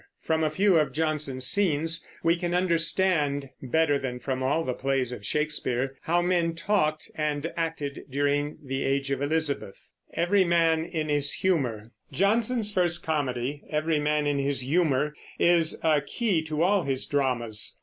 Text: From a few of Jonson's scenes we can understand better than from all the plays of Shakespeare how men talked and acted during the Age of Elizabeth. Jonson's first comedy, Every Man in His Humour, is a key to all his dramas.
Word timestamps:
From 0.19 0.43
a 0.43 0.49
few 0.49 0.79
of 0.79 0.93
Jonson's 0.93 1.45
scenes 1.45 2.03
we 2.23 2.35
can 2.35 2.55
understand 2.55 3.49
better 3.61 3.99
than 3.99 4.17
from 4.17 4.41
all 4.41 4.63
the 4.63 4.73
plays 4.73 5.11
of 5.11 5.23
Shakespeare 5.23 5.95
how 6.01 6.23
men 6.23 6.55
talked 6.55 7.11
and 7.13 7.53
acted 7.55 8.05
during 8.09 8.57
the 8.63 8.83
Age 8.83 9.11
of 9.11 9.21
Elizabeth. 9.21 9.91
Jonson's 12.11 12.71
first 12.73 13.03
comedy, 13.03 13.61
Every 13.69 13.99
Man 13.99 14.25
in 14.25 14.39
His 14.39 14.61
Humour, 14.61 15.13
is 15.37 15.79
a 15.83 16.01
key 16.01 16.41
to 16.45 16.63
all 16.63 16.81
his 16.81 17.05
dramas. 17.05 17.77